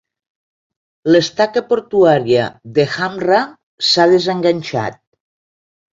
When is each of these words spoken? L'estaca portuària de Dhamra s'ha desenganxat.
L'estaca 1.15 1.63
portuària 1.73 2.47
de 2.79 2.85
Dhamra 2.97 3.43
s'ha 3.91 4.11
desenganxat. 4.17 5.03